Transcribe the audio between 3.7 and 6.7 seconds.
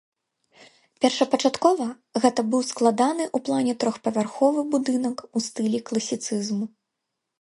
трохпавярховы будынак у стылі класіцызму.